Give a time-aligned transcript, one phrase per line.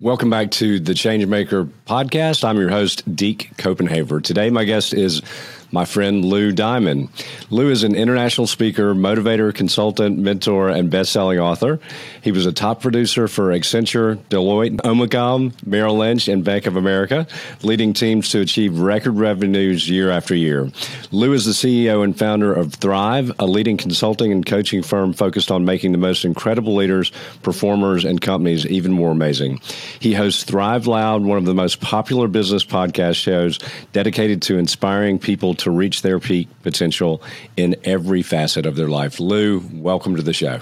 [0.00, 2.44] Welcome back to the Changemaker podcast.
[2.44, 4.22] I'm your host, Deke Copenhaver.
[4.22, 5.22] Today, my guest is
[5.70, 7.08] my friend Lou Diamond.
[7.50, 11.78] Lou is an international speaker, motivator, consultant, mentor, and best-selling author.
[12.22, 17.26] He was a top producer for Accenture, Deloitte, Omnicom, Merrill Lynch, and Bank of America,
[17.62, 20.70] leading teams to achieve record revenues year after year.
[21.10, 25.50] Lou is the CEO and founder of Thrive, a leading consulting and coaching firm focused
[25.50, 27.12] on making the most incredible leaders,
[27.42, 29.60] performers, and companies even more amazing.
[30.00, 33.58] He hosts Thrive Loud, one of the most popular business podcast shows
[33.92, 37.22] dedicated to inspiring people to reach their peak potential
[37.56, 39.20] in every facet of their life.
[39.20, 40.60] Lou, welcome to the show.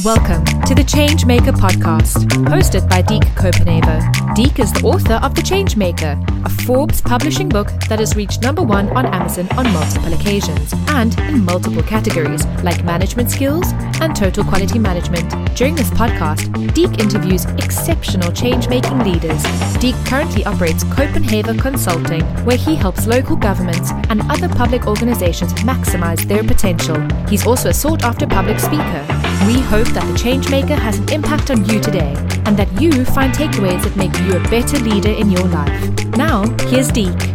[0.00, 4.34] Welcome to the Changemaker podcast, hosted by Deke Copenhaver.
[4.34, 8.62] Deke is the author of The Changemaker, a Forbes publishing book that has reached number
[8.62, 14.44] one on Amazon on multiple occasions and in multiple categories like management skills and total
[14.44, 15.30] quality management.
[15.54, 19.42] During this podcast, Deke interviews exceptional change-making leaders.
[19.78, 26.26] Deke currently operates Copenhaver Consulting, where he helps local governments and other public organizations maximize
[26.26, 26.98] their potential.
[27.28, 29.21] He's also a sought-after public speaker.
[29.46, 32.14] We hope that the Changemaker has an impact on you today
[32.46, 36.06] and that you find takeaways that make you a better leader in your life.
[36.16, 37.32] Now, here's Deke.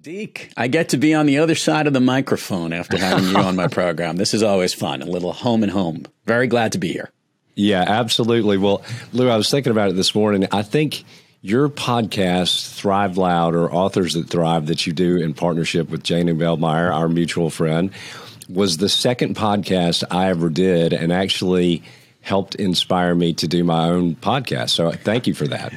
[0.00, 3.38] Deke, I get to be on the other side of the microphone after having you
[3.38, 4.18] on my program.
[4.18, 6.04] This is always fun, a little home and home.
[6.26, 7.10] Very glad to be here.
[7.56, 8.56] Yeah, absolutely.
[8.56, 10.46] Well, Lou, I was thinking about it this morning.
[10.52, 11.04] I think
[11.40, 16.28] your podcast, Thrive Loud, or Authors That Thrive, that you do in partnership with Jane
[16.28, 17.90] and Bell Meyer, our mutual friend,
[18.48, 21.82] was the second podcast I ever did and actually
[22.20, 24.70] helped inspire me to do my own podcast.
[24.70, 25.74] So thank you for that.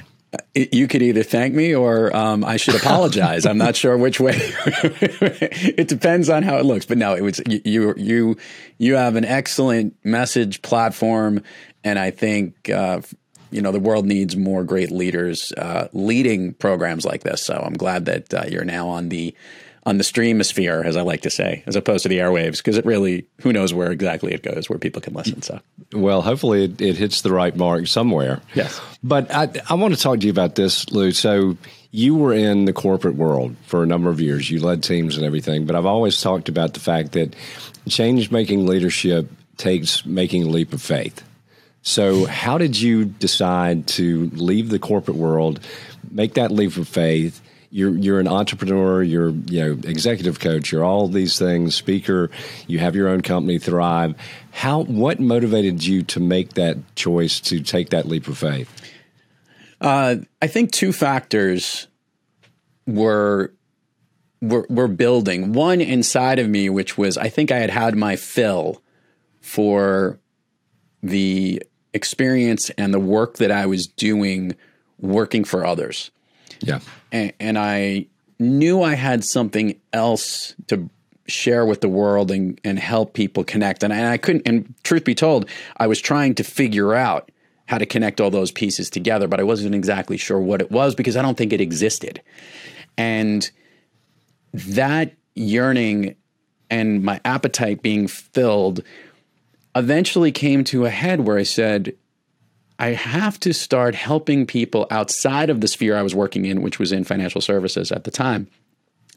[0.53, 3.45] You could either thank me or um, I should apologize.
[3.45, 4.35] I'm not sure which way.
[4.37, 6.85] it depends on how it looks.
[6.85, 7.93] But no, it was you.
[7.95, 8.37] You
[8.77, 11.43] you have an excellent message platform,
[11.83, 13.01] and I think uh,
[13.51, 17.41] you know the world needs more great leaders uh, leading programs like this.
[17.41, 19.33] So I'm glad that uh, you're now on the
[19.87, 22.85] on the streamosphere, as I like to say, as opposed to the airwaves, because it
[22.85, 25.41] really, who knows where exactly it goes, where people can listen.
[25.41, 25.61] So,
[25.93, 28.41] well, hopefully it, it hits the right mark somewhere.
[28.53, 28.81] Yes.
[29.01, 31.13] But I, I want to talk to you about this, Lou.
[31.13, 31.57] So,
[31.91, 34.51] you were in the corporate world for a number of years.
[34.51, 37.33] You led teams and everything, but I've always talked about the fact that
[37.87, 41.23] change making leadership takes making a leap of faith.
[41.81, 45.61] So, how did you decide to leave the corporate world,
[46.11, 47.41] make that leap of faith?
[47.69, 52.29] You're you're an entrepreneur, you're you know executive coach, you're all these things, speaker.
[52.67, 54.15] You have your own company, Thrive.
[54.51, 58.69] How what motivated you to make that choice to take that leap of faith?
[59.79, 61.87] Uh, I think two factors
[62.85, 63.53] were
[64.41, 65.53] were were building.
[65.53, 68.81] One inside of me, which was I think I had had my fill
[69.41, 70.19] for
[71.03, 71.61] the
[71.93, 74.55] experience and the work that I was doing
[74.99, 76.11] working for others.
[76.59, 76.79] Yeah.
[77.11, 78.07] And, and I
[78.39, 80.89] knew I had something else to
[81.27, 83.83] share with the world and, and help people connect.
[83.83, 87.31] And I, and I couldn't, and truth be told, I was trying to figure out
[87.65, 90.95] how to connect all those pieces together, but I wasn't exactly sure what it was
[90.95, 92.21] because I don't think it existed.
[92.97, 93.49] And
[94.53, 96.15] that yearning
[96.69, 98.83] and my appetite being filled
[99.75, 101.93] eventually came to a head where I said,
[102.79, 106.79] I have to start helping people outside of the sphere I was working in, which
[106.79, 108.47] was in financial services at the time,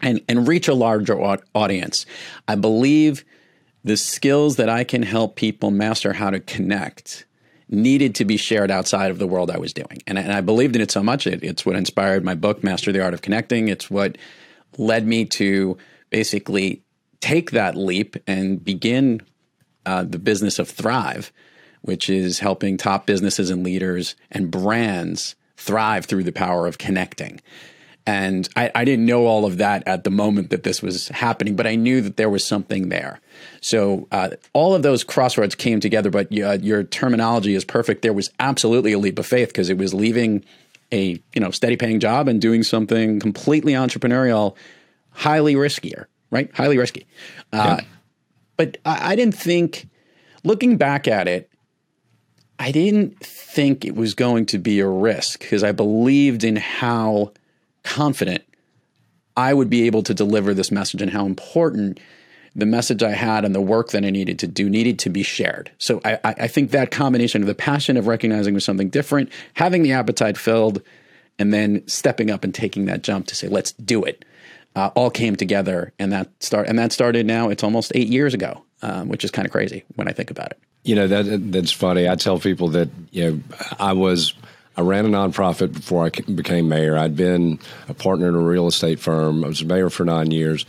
[0.01, 1.21] and, and reach a larger
[1.55, 2.07] audience.
[2.49, 3.25] I believe
[3.85, 7.27] the skills that I can help people master how to connect
[7.69, 10.03] needed to be shared outside of the world I was doing.
[10.07, 11.27] And, and I believed in it so much.
[11.27, 13.69] It, it's what inspired my book, Master the Art of Connecting.
[13.69, 14.19] It's what
[14.77, 15.79] led me to
[16.11, 16.83] basically
[17.21, 19.21] take that leap and begin
[19.87, 21.33] uh, the business of Thrive
[21.83, 27.41] which is helping top businesses and leaders and brands thrive through the power of connecting.
[28.07, 31.55] And I, I, didn't know all of that at the moment that this was happening,
[31.55, 33.21] but I knew that there was something there.
[33.61, 36.11] So uh, all of those crossroads came together.
[36.11, 38.03] But uh, your terminology is perfect.
[38.03, 40.45] There was absolutely a leap of faith because it was leaving
[40.93, 44.57] a you know steady paying job and doing something completely entrepreneurial,
[45.11, 46.51] highly riskier, right?
[46.55, 47.07] Highly risky.
[47.53, 47.85] Uh, yeah.
[48.57, 49.89] But I, I didn't think,
[50.43, 51.50] looking back at it,
[52.61, 57.33] I didn't think it was going to be a risk because I believed in how
[57.85, 58.45] confident
[59.35, 61.99] I would be able to deliver this message and how important
[62.55, 65.23] the message I had and the work that I needed to do needed to be
[65.23, 65.71] shared.
[65.79, 69.83] So I, I think that combination of the passion of recognizing was something different, having
[69.83, 70.83] the appetite filled,
[71.39, 74.27] and then stepping up and taking that jump to say, let's do it.
[74.77, 77.49] Uh, all came together, and that start and that started now.
[77.49, 80.51] It's almost eight years ago, um, which is kind of crazy when I think about
[80.51, 80.59] it.
[80.83, 82.09] You know that that's funny.
[82.09, 83.41] I tell people that you know
[83.79, 84.35] I was
[84.77, 86.97] I ran a nonprofit before I became mayor.
[86.97, 89.45] I'd been a partner in a real estate firm.
[89.45, 90.65] I was a mayor for nine years.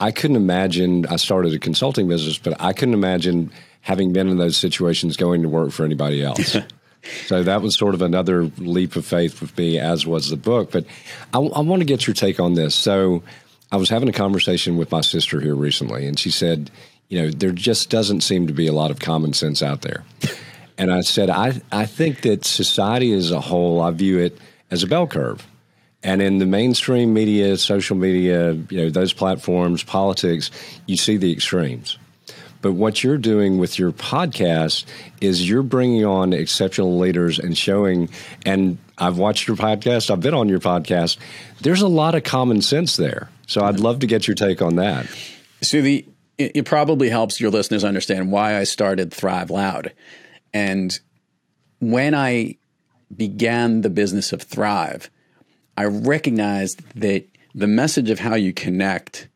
[0.00, 1.06] I couldn't imagine.
[1.06, 5.42] I started a consulting business, but I couldn't imagine having been in those situations going
[5.42, 6.56] to work for anybody else.
[7.26, 10.72] so that was sort of another leap of faith with me, as was the book.
[10.72, 10.86] But
[11.32, 12.74] I, I want to get your take on this.
[12.74, 13.22] So
[13.70, 16.70] I was having a conversation with my sister here recently, and she said,
[17.08, 20.04] you know, there just doesn't seem to be a lot of common sense out there.
[20.76, 24.38] And I said, I, I think that society as a whole, I view it
[24.70, 25.46] as a bell curve.
[26.02, 30.50] And in the mainstream media, social media, you know, those platforms, politics,
[30.86, 31.96] you see the extremes.
[32.60, 34.84] But what you're doing with your podcast
[35.20, 38.08] is you're bringing on exceptional leaders and showing,
[38.44, 41.18] and I've watched your podcast, I've been on your podcast.
[41.60, 43.28] There's a lot of common sense there.
[43.46, 45.06] So I'd love to get your take on that.
[45.60, 46.06] So the
[46.38, 49.92] it probably helps your listeners understand why I started Thrive Loud.
[50.52, 50.98] And
[51.80, 52.56] when I
[53.14, 55.10] began the business of Thrive,
[55.76, 59.28] I recognized that the message of how you connect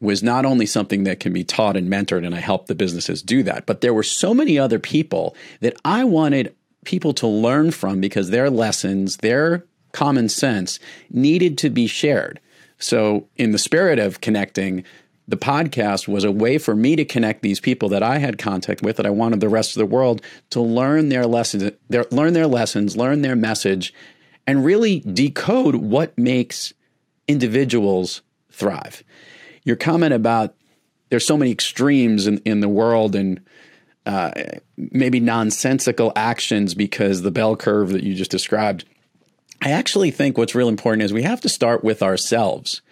[0.00, 3.22] was not only something that can be taught and mentored, and I helped the businesses
[3.22, 6.54] do that, but there were so many other people that I wanted
[6.84, 12.40] people to learn from because their lessons, their common sense needed to be shared.
[12.78, 14.82] So, in the spirit of connecting,
[15.28, 18.82] the podcast was a way for me to connect these people that I had contact
[18.82, 20.20] with that I wanted the rest of the world
[20.50, 23.94] to learn their lessons, their, learn their lessons, learn their message,
[24.46, 26.72] and really decode what makes
[27.28, 29.02] individuals thrive.
[29.64, 30.54] Your comment about
[31.10, 33.40] there's so many extremes in, in the world and
[34.06, 34.32] uh,
[34.76, 38.84] maybe nonsensical actions because the bell curve that you just described.
[39.60, 42.82] I actually think what's real important is we have to start with ourselves.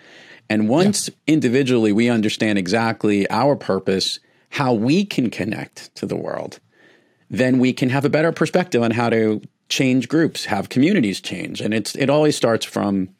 [0.50, 1.34] And once yeah.
[1.34, 4.18] individually we understand exactly our purpose,
[4.50, 6.58] how we can connect to the world,
[7.30, 11.60] then we can have a better perspective on how to change groups, have communities change.
[11.60, 13.10] And it's it always starts from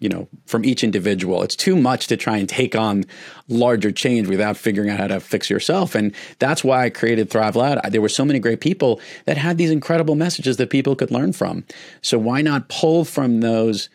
[0.00, 3.04] you know from each individual it's too much to try and take on
[3.48, 7.56] larger change without figuring out how to fix yourself and that's why i created thrive
[7.56, 11.10] loud there were so many great people that had these incredible messages that people could
[11.10, 11.64] learn from
[12.00, 13.88] so why not pull from those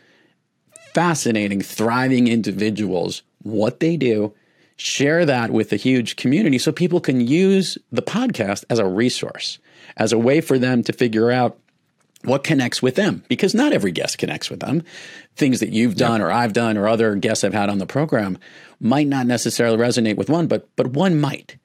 [0.94, 4.34] fascinating thriving individuals what they do
[4.76, 9.60] share that with a huge community so people can use the podcast as a resource
[9.98, 11.58] as a way for them to figure out
[12.24, 14.84] what connects with them because not every guest connects with them.
[15.36, 18.38] Things that you've done or i've done or other guests i've had on the program
[18.80, 21.58] might not necessarily resonate with one but but one might.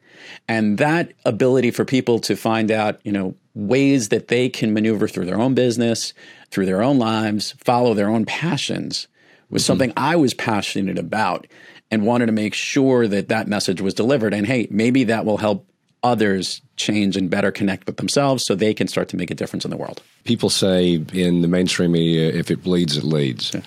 [0.48, 5.08] And that ability for people to find out you know ways that they can maneuver
[5.08, 6.12] through their own business
[6.50, 9.08] through their own lives follow their own passions
[9.50, 9.66] was mm-hmm.
[9.66, 11.46] something i was passionate about
[11.90, 15.38] and wanted to make sure that that message was delivered and hey maybe that will
[15.38, 15.68] help
[16.02, 19.64] others change and better connect with themselves so they can start to make a difference
[19.64, 20.02] in the world.
[20.24, 23.54] People say in the mainstream media, if it bleeds, it leads.
[23.54, 23.62] Yeah.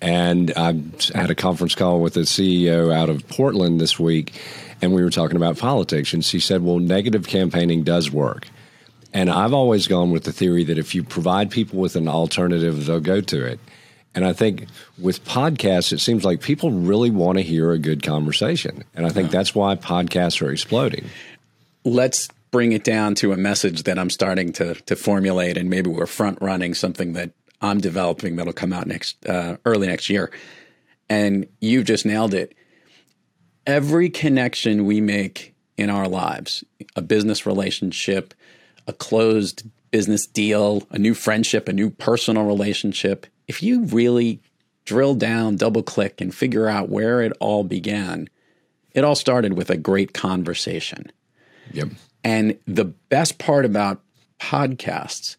[0.00, 0.74] And I
[1.14, 4.32] had a conference call with a CEO out of Portland this week,
[4.80, 6.12] and we were talking about politics.
[6.12, 8.46] And she said, Well, negative campaigning does work.
[9.12, 12.86] And I've always gone with the theory that if you provide people with an alternative,
[12.86, 13.58] they'll go to it.
[14.14, 14.66] And I think
[14.98, 18.84] with podcasts, it seems like people really want to hear a good conversation.
[18.94, 21.04] And I think that's why podcasts are exploding
[21.88, 25.90] let's bring it down to a message that I'm starting to to formulate, and maybe
[25.90, 30.30] we're front running something that I'm developing that'll come out next uh, early next year.
[31.08, 32.54] And you've just nailed it.
[33.66, 36.64] Every connection we make in our lives,
[36.96, 38.34] a business relationship,
[38.86, 44.40] a closed business deal, a new friendship, a new personal relationship, if you really
[44.84, 48.28] drill down, double click, and figure out where it all began,
[48.92, 51.10] it all started with a great conversation.
[51.72, 51.88] Yep.
[52.24, 54.00] And the best part about
[54.40, 55.36] podcasts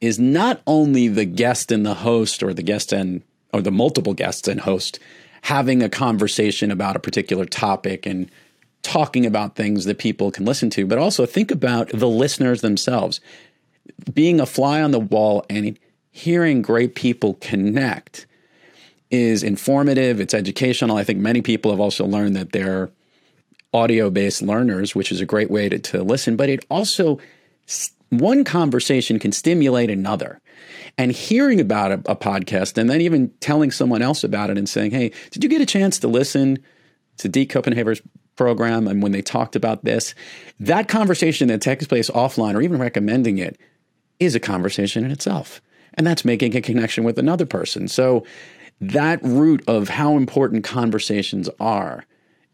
[0.00, 3.22] is not only the guest and the host or the guest and
[3.52, 4.98] or the multiple guests and host
[5.42, 8.30] having a conversation about a particular topic and
[8.82, 13.20] talking about things that people can listen to, but also think about the listeners themselves.
[14.12, 15.78] Being a fly on the wall and
[16.12, 18.26] hearing great people connect
[19.10, 20.96] is informative, it's educational.
[20.96, 22.90] I think many people have also learned that they're
[23.74, 27.18] audio based learners, which is a great way to, to listen, but it also,
[28.10, 30.40] one conversation can stimulate another.
[30.98, 34.68] And hearing about a, a, podcast and then even telling someone else about it and
[34.68, 36.58] saying, hey, did you get a chance to listen
[37.16, 38.02] to Deke Copenhaver's
[38.36, 40.14] program and when they talked about this?
[40.60, 43.58] That conversation that takes place offline or even recommending it
[44.20, 45.62] is a conversation in itself.
[45.94, 47.88] And that's making a connection with another person.
[47.88, 48.24] So
[48.80, 52.04] that root of how important conversations are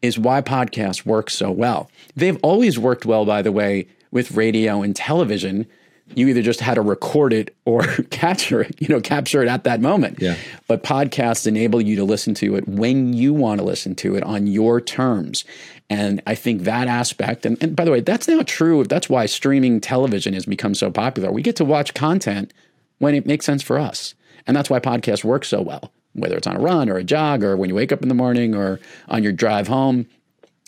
[0.03, 1.91] is why podcasts work so well.
[2.15, 5.67] They've always worked well, by the way, with radio and television,
[6.15, 9.65] you either just had to record it or capture it, you know, capture it at
[9.65, 10.19] that moment.
[10.21, 10.37] Yeah.
[10.67, 14.23] But podcasts enable you to listen to it when you want to listen to it
[14.23, 15.45] on your terms.
[15.91, 18.85] And I think that aspect, and, and by the way, that's now true.
[18.85, 21.31] That's why streaming television has become so popular.
[21.31, 22.53] We get to watch content
[22.99, 24.15] when it makes sense for us.
[24.47, 27.45] And that's why podcasts work so well, whether it's on a run or a jog
[27.45, 30.07] or when you wake up in the morning or on your drive home.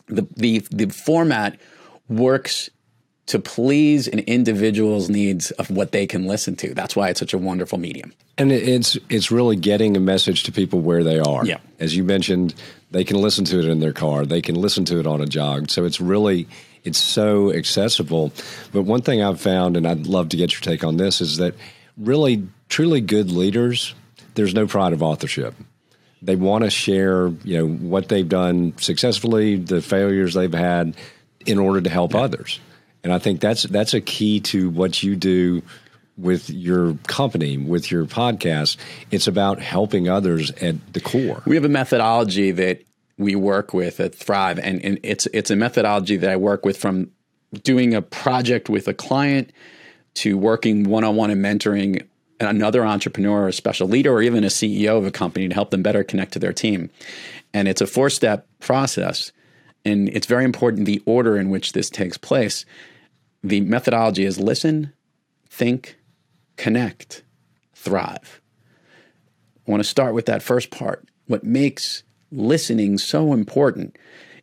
[0.07, 1.59] The, the, the format
[2.09, 2.69] works
[3.31, 6.75] to please an individual's needs of what they can listen to.
[6.75, 8.13] That's why it's such a wonderful medium.
[8.37, 11.47] And it's it's really getting a message to people where they are.
[11.47, 11.59] Yeah.
[11.79, 12.55] As you mentioned,
[12.91, 14.27] they can listen to it in their car.
[14.27, 15.71] They can listen to it on a jog.
[15.71, 16.49] So it's really
[16.83, 18.33] it's so accessible.
[18.73, 21.37] But one thing I've found, and I'd love to get your take on this, is
[21.37, 21.55] that
[21.97, 23.95] really truly good leaders,
[24.35, 25.55] there's no pride of authorship.
[26.23, 30.95] They want to share, you know, what they've done successfully, the failures they've had,
[31.47, 32.21] in order to help yeah.
[32.21, 32.61] others.
[33.03, 35.63] And I think that's that's a key to what you do
[36.19, 38.77] with your company, with your podcast.
[39.11, 41.43] It's about helping others at the core.
[41.47, 42.83] We have a methodology that
[43.17, 46.77] we work with at Thrive, and, and it's it's a methodology that I work with
[46.77, 47.11] from
[47.63, 49.51] doing a project with a client
[50.15, 52.07] to working one on one and mentoring
[52.41, 55.83] another entrepreneur, a special leader, or even a CEO of a company to help them
[55.83, 56.91] better connect to their team.
[57.53, 59.33] And it's a four step process.
[59.85, 62.65] And it's very important the order in which this takes place.
[63.43, 64.93] The methodology is listen,
[65.49, 65.99] think,
[66.57, 67.23] connect,
[67.75, 68.41] thrive.
[69.67, 71.07] I want to start with that first part.
[71.27, 73.97] What makes listening so important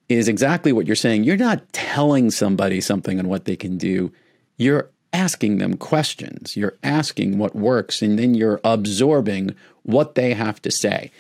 [0.10, 1.24] is exactly what you're saying.
[1.24, 4.12] You're not telling somebody something and what they can do.
[4.58, 6.56] You're asking them questions.
[6.58, 11.12] You're asking what works, and then you're absorbing what they have to say.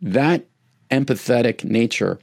[0.00, 0.44] That
[0.90, 2.18] empathetic nature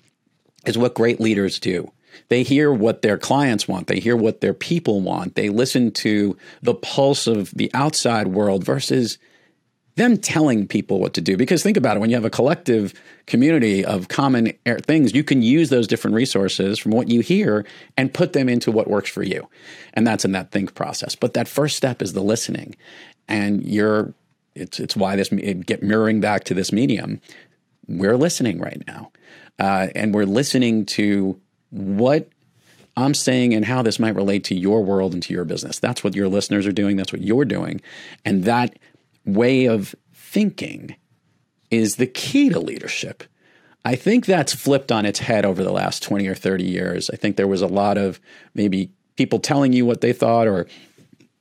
[0.66, 1.92] is what great leaders do.
[2.28, 6.38] They hear what their clients want, they hear what their people want, they listen to
[6.62, 9.18] the pulse of the outside world versus
[9.96, 11.36] them telling people what to do.
[11.36, 12.94] Because think about it when you have a collective
[13.28, 17.66] community of common things, you can use those different resources from what you hear
[17.98, 19.48] and put them into what works for you.
[19.94, 21.16] And that's in that think process.
[21.16, 22.76] But that first step is the listening.
[23.28, 24.14] And you're,
[24.56, 27.22] it's, it's why this, get mirroring back to this medium.
[27.88, 29.12] We're listening right now.
[29.60, 32.30] Uh, and we're listening to what
[32.98, 35.80] I'm saying and how this might relate to your world and to your business.
[35.80, 36.98] That's what your listeners are doing.
[36.98, 37.82] That's what you're doing.
[38.26, 38.78] And that
[39.26, 40.96] way of thinking
[41.70, 43.24] is the key to leadership.
[43.84, 47.10] I think that's flipped on its head over the last 20 or 30 years.
[47.10, 48.20] I think there was a lot of
[48.54, 50.68] maybe people telling you what they thought or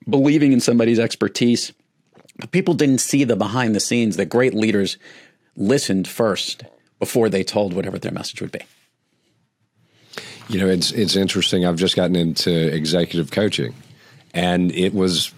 [0.09, 1.73] believing in somebody's expertise.
[2.39, 4.97] But people didn't see the behind the scenes that great leaders
[5.57, 6.65] listened first
[6.99, 8.61] before they told whatever their message would be.
[10.49, 11.65] You know, it's it's interesting.
[11.65, 13.73] I've just gotten into executive coaching,
[14.35, 15.33] and it was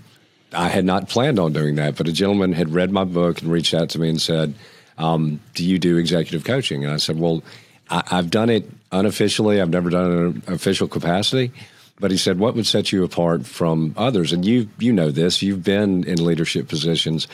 [0.55, 3.51] I had not planned on doing that, but a gentleman had read my book and
[3.51, 4.55] reached out to me and said,
[4.99, 7.43] um, "Do you do executive coaching?" And I said, "Well,
[7.91, 9.61] I, have done it unofficially.
[9.61, 11.53] I've never done it in an official capacity."
[12.01, 15.43] But he said, "What would set you apart from others?" And you you know this.
[15.43, 17.29] You've been in leadership positions.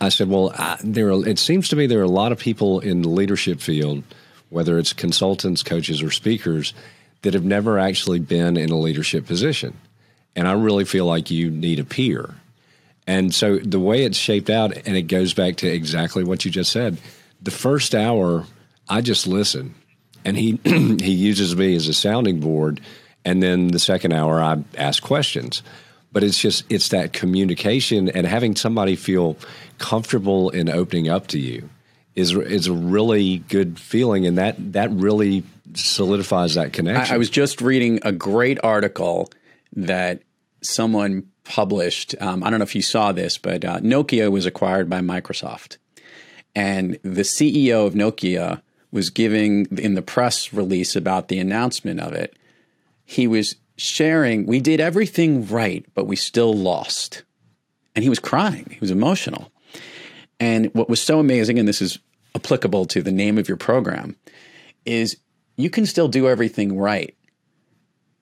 [0.00, 1.10] I said, "Well, I, there.
[1.10, 4.04] Are, it seems to me there are a lot of people in the leadership field,
[4.50, 6.74] whether it's consultants, coaches, or speakers,
[7.22, 9.74] that have never actually been in a leadership position."
[10.34, 12.36] And I really feel like you need a peer
[13.06, 16.50] and so the way it's shaped out, and it goes back to exactly what you
[16.50, 16.98] just said.
[17.40, 18.46] The first hour,
[18.88, 19.74] I just listen,
[20.24, 22.80] and he he uses me as a sounding board,
[23.24, 25.62] and then the second hour, I ask questions.
[26.12, 29.36] But it's just it's that communication and having somebody feel
[29.78, 31.70] comfortable in opening up to you
[32.14, 35.42] is is a really good feeling, and that that really
[35.74, 37.12] solidifies that connection.
[37.12, 39.30] I, I was just reading a great article
[39.74, 40.22] that
[40.60, 42.14] someone published.
[42.18, 45.76] Um, I don't know if you saw this, but uh, Nokia was acquired by Microsoft.
[46.54, 52.14] And the CEO of Nokia was giving in the press release about the announcement of
[52.14, 52.38] it,
[53.04, 57.22] he was sharing, we did everything right, but we still lost.
[57.94, 59.52] And he was crying, he was emotional.
[60.40, 61.98] And what was so amazing, and this is
[62.34, 64.16] applicable to the name of your program,
[64.86, 65.18] is
[65.56, 67.14] you can still do everything right,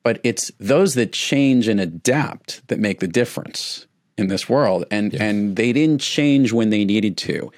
[0.02, 4.84] but it's those that change and adapt that make the difference in this world.
[4.90, 5.24] And yeah.
[5.24, 7.50] and they didn't change when they needed to.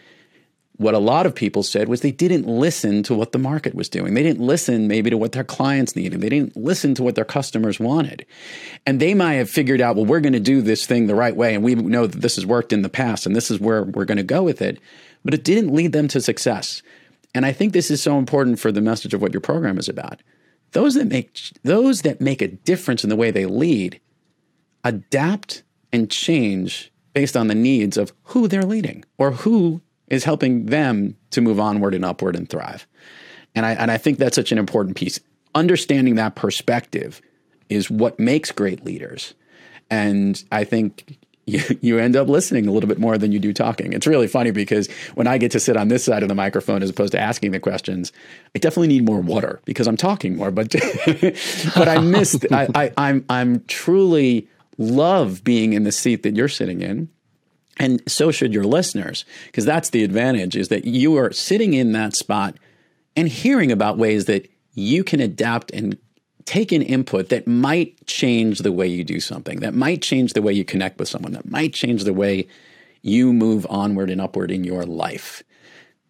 [0.79, 3.89] What a lot of people said was they didn't listen to what the market was
[3.89, 4.15] doing.
[4.15, 6.21] They didn't listen maybe to what their clients needed.
[6.21, 8.27] They didn't listen to what their customers wanted.
[8.85, 11.37] And they might have figured out, well, we're going to do this thing the right
[11.37, 11.55] way.
[11.55, 14.07] And we know that this has worked in the past and this is where we're
[14.07, 14.81] going to go with it.
[15.25, 16.83] But it didn't lead them to success.
[17.35, 19.89] And I think this is so important for the message of what your program is
[19.89, 20.21] about
[20.73, 24.01] those that make those that make a difference in the way they lead
[24.85, 25.63] adapt
[25.93, 31.17] and change based on the needs of who they're leading or who is helping them
[31.31, 32.87] to move onward and upward and thrive.
[33.55, 35.21] And I, and I think that's such an important piece.
[35.55, 37.21] Understanding that perspective
[37.69, 39.35] is what makes great leaders.
[39.91, 43.53] And I think you, you end up listening a little bit more than you do
[43.53, 43.93] talking.
[43.93, 46.83] It's really funny because when I get to sit on this side of the microphone
[46.83, 48.13] as opposed to asking the questions,
[48.55, 50.51] I definitely need more water because I'm talking more.
[50.51, 50.71] But
[51.75, 52.47] but I missed.
[52.53, 57.09] I, I I'm I'm truly love being in the seat that you're sitting in.
[57.79, 61.93] And so should your listeners, because that's the advantage is that you are sitting in
[61.93, 62.57] that spot
[63.17, 65.99] and hearing about ways that you can adapt and
[66.45, 70.43] take an input that might change the way you do something, that might change the
[70.43, 72.47] way you connect with someone, that might change the way
[73.03, 75.43] you move onward and upward in your life.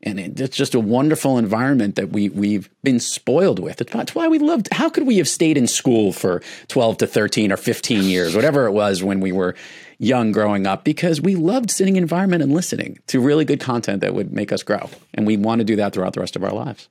[0.05, 3.77] And it's just a wonderful environment that we we've been spoiled with.
[3.77, 4.69] That's why we loved.
[4.73, 8.67] How could we have stayed in school for twelve to thirteen or fifteen years, whatever
[8.67, 9.55] it was when we were
[9.99, 10.83] young growing up?
[10.83, 14.51] Because we loved sitting in environment and listening to really good content that would make
[14.51, 16.89] us grow, and we want to do that throughout the rest of our lives.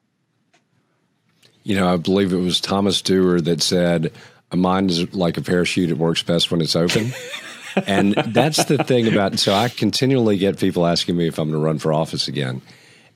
[1.63, 4.11] You know, I believe it was Thomas Dewar that said,
[4.51, 7.13] "A mind is like a parachute; it works best when it's open."
[7.87, 9.39] and that's the thing about.
[9.39, 12.61] So I continually get people asking me if I'm going to run for office again,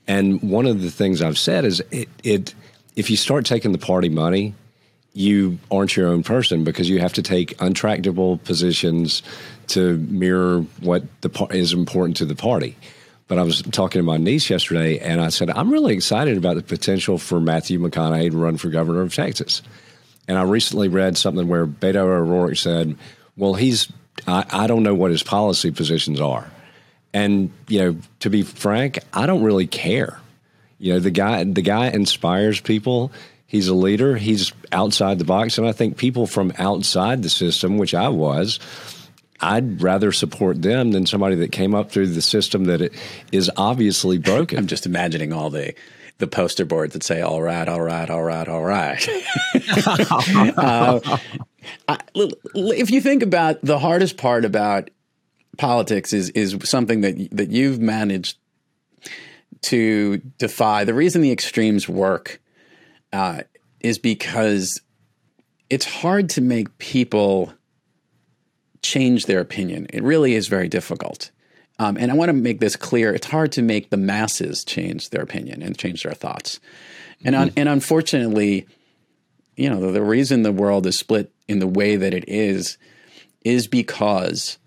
[0.06, 2.54] and one of the things I've said is it, it
[2.94, 4.54] if you start taking the party money,
[5.12, 9.22] you aren't your own person because you have to take untractable positions
[9.68, 12.76] to mirror what the is important to the party.
[13.28, 16.54] But I was talking to my niece yesterday, and I said, I'm really excited about
[16.54, 19.62] the potential for Matthew McConaughey to run for governor of Texas.
[20.28, 22.96] And I recently read something where Beto O'Rourke said,
[23.36, 23.90] Well, he's,
[24.26, 26.50] I, I don't know what his policy positions are.
[27.12, 30.20] And, you know, to be frank, I don't really care.
[30.78, 33.10] You know, the guy, the guy inspires people.
[33.46, 34.16] He's a leader.
[34.16, 35.56] He's outside the box.
[35.56, 38.58] And I think people from outside the system, which I was,
[39.40, 42.92] I'd rather support them than somebody that came up through the system that it
[43.32, 44.58] is obviously broken.
[44.58, 45.74] I'm just imagining all the
[46.18, 49.06] the poster boards that say "all right, all right, all right, all right."
[50.56, 51.18] uh,
[51.88, 51.98] I,
[52.54, 54.90] if you think about the hardest part about
[55.58, 58.38] politics is is something that that you've managed
[59.62, 60.84] to defy.
[60.84, 62.40] The reason the extremes work
[63.12, 63.42] uh,
[63.80, 64.80] is because
[65.70, 67.52] it's hard to make people
[68.86, 69.86] change their opinion.
[69.90, 71.30] It really is very difficult.
[71.78, 73.14] Um, and I want to make this clear.
[73.14, 76.60] It's hard to make the masses change their opinion and change their thoughts.
[77.24, 77.42] And, mm-hmm.
[77.42, 78.66] un- and unfortunately,
[79.56, 82.78] you know, the, the reason the world is split in the way that it is
[83.44, 84.58] is because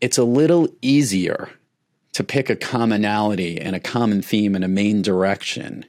[0.00, 1.50] it's a little easier
[2.12, 5.84] to pick a commonality and a common theme and a main direction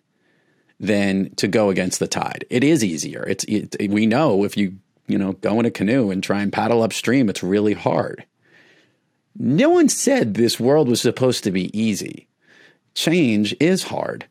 [0.79, 2.45] than to go against the tide.
[2.49, 3.23] It is easier.
[3.23, 4.77] It's it, we know if you
[5.08, 7.30] you know, go in a canoe and try and paddle upstream.
[7.30, 8.26] It's really hard.
[9.38, 12.28] No one said this world was supposed to be easy.
[12.93, 14.26] Change is hard.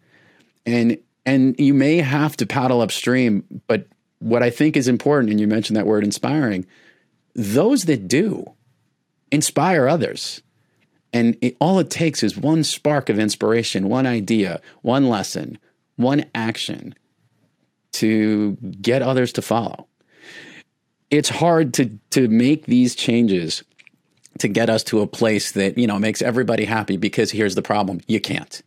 [0.65, 3.89] And and you may have to paddle upstream, but
[4.21, 6.67] what I think is important, and you mentioned that word inspiring,
[7.35, 8.53] those that do
[9.33, 10.41] inspire others.
[11.13, 15.59] And it, all it takes is one spark of inspiration, one idea, one lesson,
[15.97, 16.95] one action
[17.93, 19.89] to get others to follow
[21.11, 23.63] it's hard to to make these changes
[24.39, 27.63] to get us to a place that you know makes everybody happy because here's the
[27.63, 28.01] problem.
[28.07, 28.63] You can't.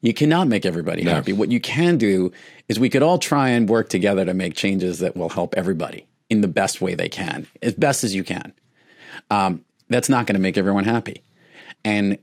[0.00, 1.12] You cannot make everybody no.
[1.12, 1.32] happy.
[1.32, 2.32] What you can do
[2.68, 6.06] is we could all try and work together to make changes that will help everybody
[6.30, 8.52] in the best way they can as best as you can.
[9.30, 11.22] Um, that's not going to make everyone happy.
[11.84, 12.18] And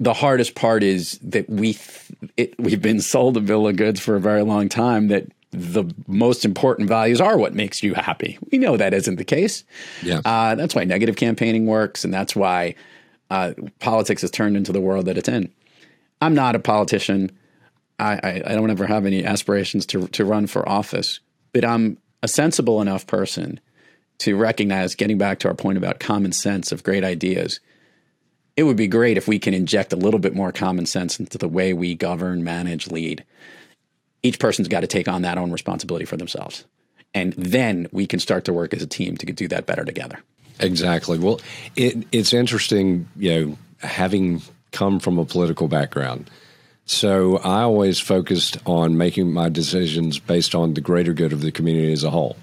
[0.00, 4.00] the hardest part is that we th- it, we've been sold a bill of goods
[4.00, 8.38] for a very long time that the most important values are what makes you happy.
[8.52, 9.64] We know that isn't the case.
[10.02, 10.20] Yeah.
[10.24, 12.74] Uh, that's why negative campaigning works, and that's why
[13.30, 15.52] uh, politics has turned into the world that it's in.
[16.20, 17.30] I'm not a politician.
[17.98, 21.20] I, I, I don't ever have any aspirations to to run for office,
[21.52, 23.60] but I'm a sensible enough person
[24.18, 27.60] to recognize, getting back to our point about common sense of great ideas,
[28.56, 31.38] it would be great if we can inject a little bit more common sense into
[31.38, 33.24] the way we govern, manage, lead
[34.22, 36.64] each person's got to take on that own responsibility for themselves.
[37.14, 40.18] And then we can start to work as a team to do that better together.
[40.60, 41.18] Exactly.
[41.18, 41.40] Well,
[41.76, 46.30] it, it's interesting, you know, having come from a political background.
[46.84, 51.52] So I always focused on making my decisions based on the greater good of the
[51.52, 52.36] community as a whole.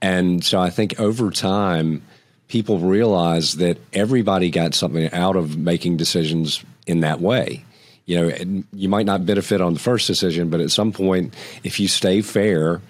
[0.00, 2.02] And so I think over time,
[2.48, 7.64] people realize that everybody got something out of making decisions in that way
[8.06, 11.80] you know, you might not benefit on the first decision, but at some point, if
[11.80, 12.82] you stay fair,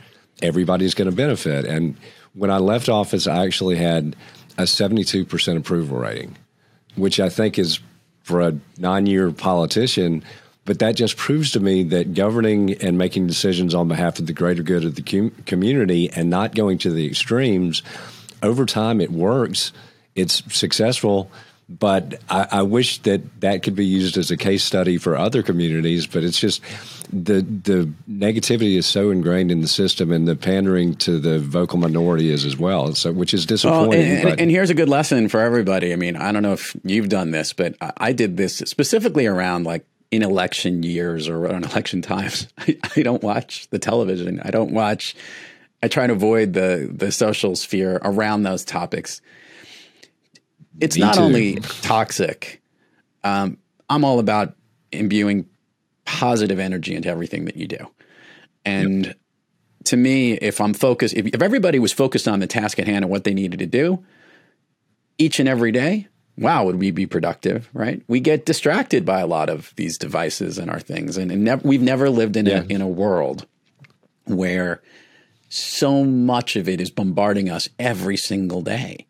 [0.42, 1.64] everybody's going to benefit.
[1.64, 1.96] And
[2.34, 4.16] when I left office, I actually had
[4.58, 6.36] a 72% approval rating,
[6.96, 7.80] which I think is
[8.22, 10.24] for a nine year politician.
[10.64, 14.32] But that just proves to me that governing and making decisions on behalf of the
[14.32, 17.82] greater good of the com- community and not going to the extremes,
[18.42, 19.72] over time it works.
[20.14, 21.30] It's successful
[21.68, 25.42] but I, I, wish that that could be used as a case study for other
[25.42, 26.06] communities.
[26.06, 26.60] But it's just
[27.10, 31.78] the the negativity is so ingrained in the system, and the pandering to the vocal
[31.78, 32.94] minority is as well.
[32.94, 33.88] So, which is disappointing.
[33.88, 35.92] Well, and, and, and, here's a good lesson for everybody.
[35.92, 39.26] I mean, I don't know if you've done this, but I, I did this specifically
[39.26, 42.46] around like in election years or on election times.
[42.58, 44.40] I, I don't watch the television.
[44.44, 45.16] I don't watch.
[45.82, 49.22] I try to avoid the the social sphere around those topics
[50.80, 51.20] it's Me not too.
[51.20, 52.62] only toxic.
[53.22, 53.58] Um,
[53.88, 54.54] I'm all about
[54.92, 55.46] imbuing
[56.04, 57.90] positive energy into everything that you do.
[58.64, 59.16] And yep.
[59.84, 63.04] to me, if I'm focused, if, if everybody was focused on the task at hand
[63.04, 64.04] and what they needed to do
[65.18, 68.02] each and every day, wow, would we be productive, right?
[68.08, 71.16] We get distracted by a lot of these devices and our things.
[71.16, 72.62] And, and we've never lived in, yeah.
[72.62, 73.46] a, in a world
[74.24, 74.82] where
[75.48, 79.06] so much of it is bombarding us every single day.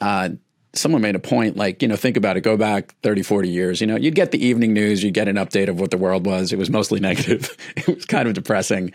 [0.00, 0.30] Uh,
[0.74, 3.80] someone made a point like, you know, think about it, go back 30, 40 years,
[3.80, 6.26] you know, you'd get the evening news, you'd get an update of what the world
[6.26, 6.52] was.
[6.52, 7.56] It was mostly negative.
[7.76, 8.92] it was kind of depressing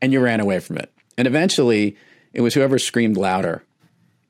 [0.00, 0.92] and you ran away from it.
[1.16, 1.96] And eventually
[2.32, 3.62] it was whoever screamed louder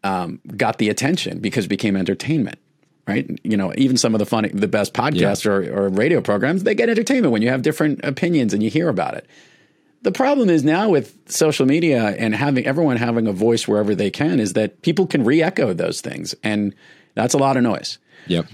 [0.05, 2.59] um, got the attention because it became entertainment.
[3.05, 5.51] Right, you know, even some of the funny, the best podcasts yeah.
[5.51, 8.89] or, or radio programs, they get entertainment when you have different opinions and you hear
[8.89, 9.27] about it.
[10.03, 14.11] The problem is now with social media and having everyone having a voice wherever they
[14.11, 16.75] can is that people can re-echo those things and
[17.15, 17.99] that's a lot of noise.
[18.27, 18.47] Yep.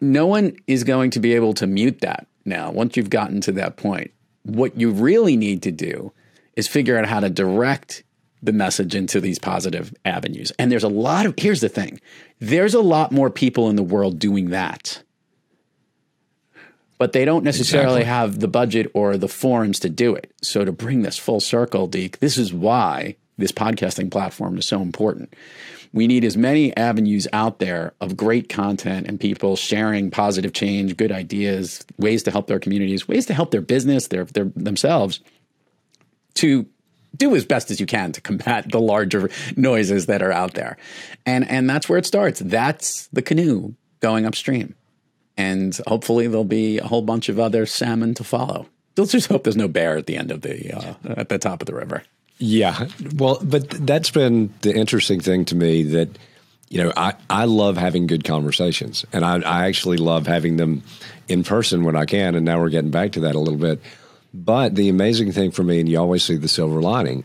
[0.00, 3.52] No one is going to be able to mute that now once you've gotten to
[3.52, 4.12] that point.
[4.44, 6.12] What you really need to do
[6.56, 8.04] is figure out how to direct
[8.42, 10.52] the message into these positive avenues.
[10.58, 12.00] And there's a lot of here's the thing.
[12.38, 15.02] There's a lot more people in the world doing that
[16.98, 18.04] but they don't necessarily exactly.
[18.04, 20.32] have the budget or the forums to do it.
[20.42, 24.80] So to bring this full circle, Deke, this is why this podcasting platform is so
[24.80, 25.34] important.
[25.92, 30.96] We need as many avenues out there of great content and people sharing positive change,
[30.96, 35.20] good ideas, ways to help their communities, ways to help their business, their, their themselves
[36.34, 36.66] to
[37.16, 40.76] do as best as you can to combat the larger noises that are out there.
[41.24, 42.40] And and that's where it starts.
[42.40, 44.74] That's the canoe going upstream
[45.36, 48.66] and hopefully there'll be a whole bunch of other salmon to follow.
[48.96, 51.60] Let's just hope there's no bear at the end of the uh, at the top
[51.60, 52.02] of the river.
[52.38, 56.08] Yeah, well, but that's been the interesting thing to me that
[56.68, 60.82] you know I I love having good conversations, and I I actually love having them
[61.28, 62.34] in person when I can.
[62.34, 63.80] And now we're getting back to that a little bit.
[64.32, 67.22] But the amazing thing for me, and you always see the silver lining,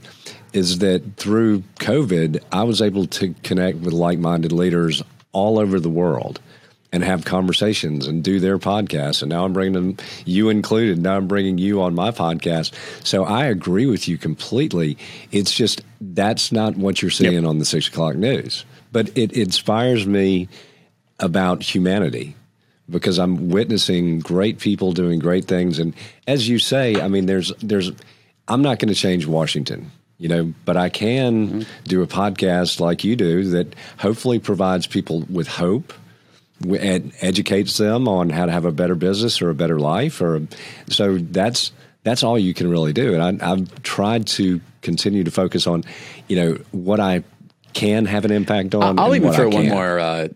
[0.53, 5.79] is that through COVID, I was able to connect with like minded leaders all over
[5.79, 6.39] the world
[6.91, 9.21] and have conversations and do their podcasts.
[9.21, 10.99] And now I'm bringing them, you included.
[10.99, 12.73] Now I'm bringing you on my podcast.
[13.05, 14.97] So I agree with you completely.
[15.31, 17.43] It's just that's not what you're seeing yep.
[17.43, 18.65] on the six o'clock news.
[18.91, 20.49] But it inspires me
[21.19, 22.35] about humanity
[22.89, 25.77] because I'm witnessing great people doing great things.
[25.77, 25.93] And
[26.25, 27.91] as you say, I mean, there's there's
[28.47, 31.61] I'm not going to change Washington you know, but I can mm-hmm.
[31.85, 35.93] do a podcast like you do that hopefully provides people with hope
[36.67, 40.41] ed- educates them on how to have a better business or a better life, or
[40.87, 41.71] so that's
[42.03, 43.13] that's all you can really do.
[43.13, 45.83] And I, I've tried to continue to focus on,
[46.27, 47.23] you know, what I
[47.73, 48.99] can have an impact on.
[48.99, 50.27] I'll even throw one more uh,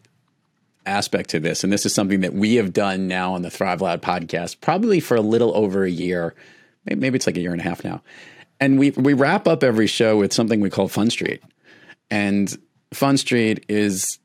[0.86, 3.82] aspect to this, and this is something that we have done now on the Thrive
[3.82, 6.36] Loud podcast, probably for a little over a year.
[6.86, 8.02] Maybe it's like a year and a half now.
[8.60, 11.42] And we we wrap up every show with something we call Fun Street,
[12.12, 12.56] and
[12.94, 14.20] Fun Street is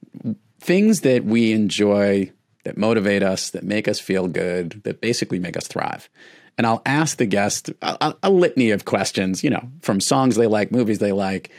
[0.61, 2.33] things that we enjoy,
[2.65, 6.09] that motivate us, that make us feel good, that basically make us thrive.
[6.57, 10.49] And I'll ask the guest a, a litany of questions, you know, from songs they
[10.49, 11.51] like, movies they like,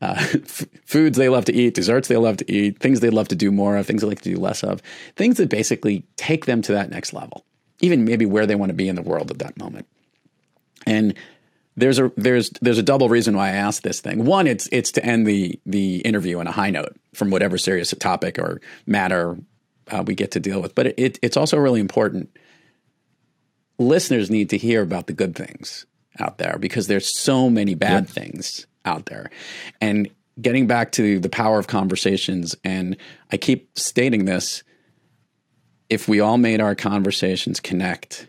[0.00, 3.28] uh, f- foods they love to eat, desserts they love to eat, things they love
[3.28, 4.80] to do more of, things they like to do less of,
[5.14, 7.44] things that basically take them to that next level,
[7.80, 9.86] even maybe where they want to be in the world at that moment.
[10.86, 11.14] And
[11.76, 14.24] there's a there's there's a double reason why I asked this thing.
[14.24, 17.94] One, it's it's to end the the interview on a high note from whatever serious
[17.98, 19.36] topic or matter
[19.90, 20.74] uh, we get to deal with.
[20.74, 22.36] But it, it's also really important.
[23.78, 25.86] Listeners need to hear about the good things
[26.18, 28.08] out there because there's so many bad yep.
[28.08, 29.30] things out there.
[29.80, 30.08] And
[30.40, 32.96] getting back to the power of conversations, and
[33.30, 34.62] I keep stating this:
[35.90, 38.28] if we all made our conversations connect,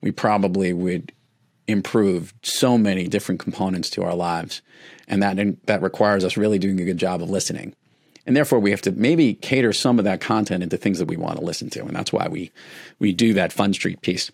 [0.00, 1.12] we probably would
[1.68, 4.62] improve so many different components to our lives,
[5.08, 7.74] and that that requires us really doing a good job of listening.
[8.26, 11.16] and therefore we have to maybe cater some of that content into things that we
[11.16, 12.50] want to listen to, and that's why we
[12.98, 14.30] we do that Fun Street piece.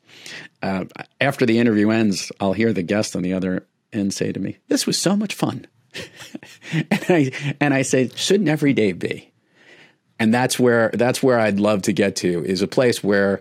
[0.63, 0.85] Uh,
[1.21, 4.57] after the interview ends, I'll hear the guest on the other end say to me,
[4.69, 5.67] "This was so much fun,"
[6.73, 9.33] and I and I say, "Shouldn't every day be?"
[10.19, 13.41] And that's where that's where I'd love to get to is a place where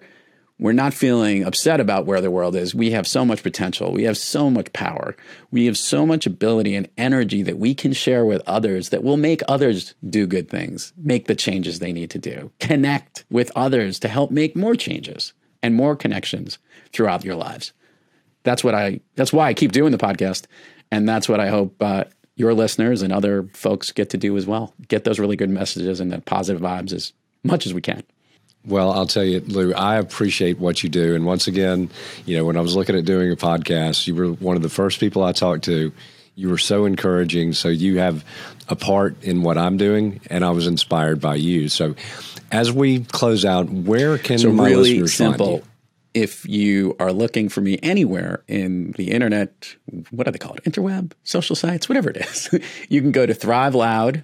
[0.61, 2.75] we're not feeling upset about where the world is.
[2.75, 3.91] We have so much potential.
[3.91, 5.15] We have so much power.
[5.49, 9.17] We have so much ability and energy that we can share with others that will
[9.17, 13.97] make others do good things, make the changes they need to do, connect with others
[14.01, 16.59] to help make more changes and more connections
[16.93, 17.73] throughout your lives.
[18.43, 19.01] That's what I.
[19.15, 20.45] That's why I keep doing the podcast,
[20.91, 22.03] and that's what I hope uh,
[22.35, 24.75] your listeners and other folks get to do as well.
[24.87, 28.03] Get those really good messages and the positive vibes as much as we can.
[28.65, 31.15] Well, I'll tell you, Lou, I appreciate what you do.
[31.15, 31.89] And once again,
[32.25, 34.69] you know, when I was looking at doing a podcast, you were one of the
[34.69, 35.91] first people I talked to.
[36.35, 37.53] You were so encouraging.
[37.53, 38.23] So you have
[38.69, 41.69] a part in what I'm doing, and I was inspired by you.
[41.69, 41.95] So
[42.51, 45.45] as we close out, where can so my really listeners simple.
[45.45, 45.67] find you?
[46.13, 49.75] If you are looking for me anywhere in the internet,
[50.11, 50.65] what do they call it?
[50.65, 52.49] Interweb, social sites, whatever it is,
[52.89, 54.23] you can go to Thrive Loud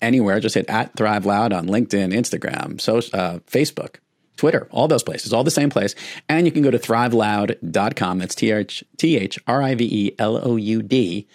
[0.00, 0.40] anywhere.
[0.40, 3.96] Just hit at Thrive Loud on LinkedIn, Instagram, so, uh, Facebook,
[4.36, 5.94] Twitter, all those places, all the same place.
[6.28, 8.18] And you can go to thriveloud.com.
[8.18, 11.26] That's T H R I V E L O U D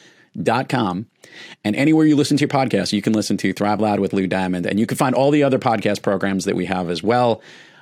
[0.41, 1.08] dot com.
[1.63, 4.28] And anywhere you listen to your podcast, you can listen to Thrive Loud with Lou
[4.28, 4.65] Diamond.
[4.65, 7.41] And you can find all the other podcast programs that we have as well.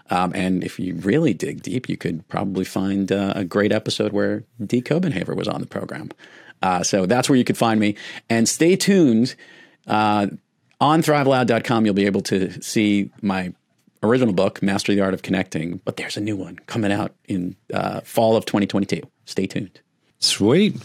[0.10, 4.12] Um, and if you really dig deep, you could probably find uh, a great episode
[4.12, 6.10] where Dee Copenhaver was on the program.
[6.62, 7.96] Uh, so that's where you could find me.
[8.30, 9.36] And stay tuned.
[9.88, 10.28] Uh,
[10.82, 13.54] on thriveloud.com, you'll be able to see my
[14.04, 15.80] original book, Master the Art of Connecting.
[15.86, 19.02] But there's a new one coming out in uh, fall of 2022.
[19.26, 19.80] Stay tuned.
[20.20, 20.76] Sweet.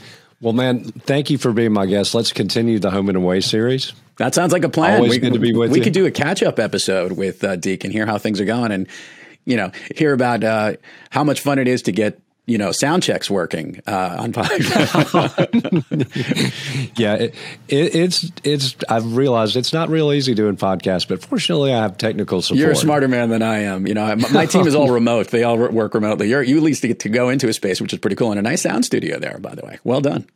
[0.40, 2.14] Well, man, thank you for being my guest.
[2.14, 3.94] Let's continue the Home and Away series.
[4.18, 4.96] That sounds like a plan.
[4.96, 5.84] Always we, good to be with we you.
[5.84, 8.70] could do a catch up episode with uh, Deke and hear how things are going,
[8.70, 8.86] and
[9.46, 10.74] you know, hear about uh,
[11.10, 15.36] how much fun it is to get you know sound checks working uh, on podcast.
[16.96, 17.34] Yeah, it,
[17.68, 18.76] it, it's it's.
[18.88, 22.58] I've realized it's not real easy doing podcasts, but fortunately, I have technical support.
[22.58, 23.86] You're a smarter man than I am.
[23.86, 26.30] You know, my, my team is all remote; they all work remotely.
[26.30, 28.38] You're, you at least get to go into a space, which is pretty cool, and
[28.38, 29.38] a nice sound studio there.
[29.38, 30.26] By the way, well done.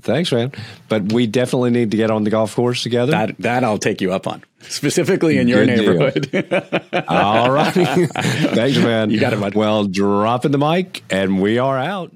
[0.00, 0.52] Thanks, man.
[0.88, 3.12] But we definitely need to get on the golf course together.
[3.12, 7.04] That that I'll take you up on, specifically in your Good neighborhood.
[7.08, 7.72] All right.
[7.74, 9.10] Thanks, man.
[9.10, 9.54] You got it, bud.
[9.54, 12.12] Well, dropping the mic, and we are out.